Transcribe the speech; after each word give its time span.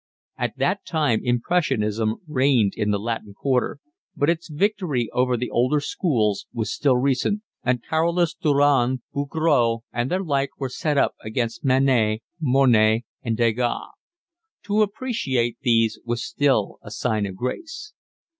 At 0.35 0.57
that 0.57 0.83
time 0.83 1.19
impressionism 1.21 2.15
reigned 2.27 2.73
in 2.75 2.89
the 2.89 2.97
Latin 2.97 3.35
Quarter, 3.35 3.77
but 4.17 4.31
its 4.31 4.49
victory 4.49 5.11
over 5.13 5.37
the 5.37 5.51
older 5.51 5.79
schools 5.79 6.47
was 6.51 6.73
still 6.73 6.97
recent; 6.97 7.43
and 7.63 7.83
Carolus 7.87 8.33
Duran, 8.33 9.03
Bouguereau, 9.13 9.83
and 9.93 10.09
their 10.09 10.23
like 10.23 10.57
were 10.57 10.69
set 10.69 10.97
up 10.97 11.13
against 11.23 11.63
Manet, 11.63 12.23
Monet, 12.39 13.03
and 13.21 13.37
Degas. 13.37 13.91
To 14.63 14.81
appreciate 14.81 15.57
these 15.61 15.99
was 16.03 16.25
still 16.25 16.79
a 16.81 16.89
sign 16.89 17.27
of 17.27 17.35
grace. 17.35 17.93